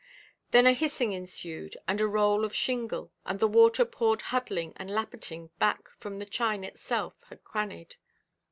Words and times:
Then 0.49 0.65
a 0.65 0.73
hissing 0.73 1.11
ensued, 1.13 1.77
and 1.87 2.01
a 2.01 2.07
roll 2.07 2.43
of 2.43 2.55
shingle, 2.55 3.11
and 3.23 3.39
the 3.39 3.47
water 3.47 3.85
poured 3.85 4.23
huddling 4.33 4.73
and 4.77 4.89
lappeting 4.89 5.51
back 5.59 5.89
from 5.95 6.17
the 6.17 6.25
chine 6.25 6.63
itself 6.63 7.13
had 7.29 7.43
crannied. 7.43 7.97